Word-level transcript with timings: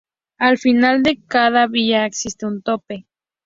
Al 0.39 0.57
final 0.57 1.03
de 1.03 1.23
cada 1.27 1.67
vía 1.67 2.07
existe 2.07 2.47
un 2.47 2.63
tope. 2.63 3.05